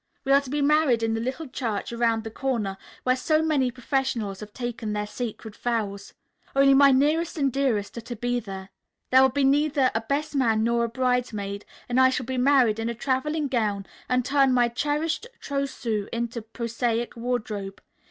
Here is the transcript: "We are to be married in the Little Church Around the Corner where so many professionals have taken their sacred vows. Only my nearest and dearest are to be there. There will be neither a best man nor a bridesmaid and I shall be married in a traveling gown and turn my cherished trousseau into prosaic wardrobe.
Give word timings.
"We 0.25 0.31
are 0.31 0.41
to 0.41 0.49
be 0.49 0.63
married 0.63 1.03
in 1.03 1.13
the 1.13 1.19
Little 1.19 1.47
Church 1.47 1.93
Around 1.93 2.23
the 2.23 2.31
Corner 2.31 2.75
where 3.03 3.15
so 3.15 3.43
many 3.43 3.69
professionals 3.69 4.39
have 4.39 4.51
taken 4.51 4.93
their 4.93 5.05
sacred 5.05 5.55
vows. 5.55 6.15
Only 6.55 6.73
my 6.73 6.89
nearest 6.89 7.37
and 7.37 7.53
dearest 7.53 7.95
are 7.99 8.01
to 8.01 8.15
be 8.15 8.39
there. 8.39 8.69
There 9.11 9.21
will 9.21 9.29
be 9.29 9.43
neither 9.43 9.91
a 9.93 10.01
best 10.01 10.33
man 10.33 10.63
nor 10.63 10.85
a 10.85 10.89
bridesmaid 10.89 11.65
and 11.87 11.99
I 11.99 12.09
shall 12.09 12.25
be 12.25 12.39
married 12.39 12.79
in 12.79 12.89
a 12.89 12.95
traveling 12.95 13.47
gown 13.47 13.85
and 14.09 14.25
turn 14.25 14.55
my 14.55 14.69
cherished 14.69 15.27
trousseau 15.39 16.07
into 16.11 16.41
prosaic 16.41 17.15
wardrobe. 17.15 17.79